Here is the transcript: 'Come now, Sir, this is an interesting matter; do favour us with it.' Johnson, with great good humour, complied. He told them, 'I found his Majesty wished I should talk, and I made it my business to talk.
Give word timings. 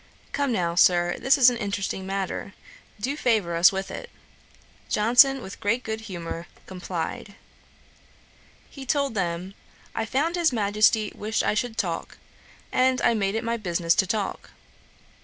'Come 0.31 0.51
now, 0.51 0.73
Sir, 0.73 1.15
this 1.19 1.37
is 1.37 1.51
an 1.51 1.57
interesting 1.57 2.07
matter; 2.07 2.55
do 2.99 3.15
favour 3.15 3.55
us 3.55 3.71
with 3.71 3.91
it.' 3.91 4.09
Johnson, 4.89 5.43
with 5.43 5.59
great 5.59 5.83
good 5.83 6.01
humour, 6.01 6.47
complied. 6.65 7.35
He 8.71 8.83
told 8.83 9.13
them, 9.13 9.53
'I 9.93 10.05
found 10.07 10.37
his 10.37 10.51
Majesty 10.51 11.11
wished 11.13 11.43
I 11.43 11.53
should 11.53 11.77
talk, 11.77 12.17
and 12.71 12.99
I 13.03 13.13
made 13.13 13.35
it 13.35 13.43
my 13.43 13.57
business 13.57 13.93
to 13.93 14.07
talk. 14.07 14.49